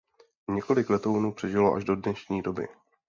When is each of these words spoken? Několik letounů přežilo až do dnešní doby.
Několik 0.51 0.89
letounů 0.89 1.31
přežilo 1.33 1.73
až 1.73 1.83
do 1.83 1.95
dnešní 1.95 2.41
doby. 2.41 2.67